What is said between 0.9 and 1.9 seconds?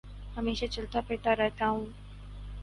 پھرتا رہتا ہوں